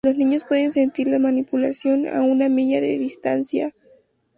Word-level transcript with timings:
Los 0.03 0.17
niños 0.17 0.45
pueden 0.45 0.71
sentir 0.73 1.07
la 1.09 1.19
manipulación 1.19 2.07
a 2.07 2.23
una 2.23 2.49
milla 2.49 2.81
de 2.81 2.97
distancia". 2.97 3.71